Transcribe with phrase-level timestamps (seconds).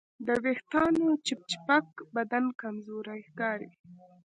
[0.25, 3.71] د وېښتیانو چپچپک بدن کمزوری ښکاري.